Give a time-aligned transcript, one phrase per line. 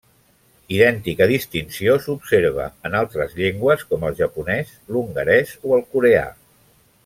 [0.77, 6.27] Idèntica distinció s'observa en altres llengües com el japonès, l'hongarès o el coreà.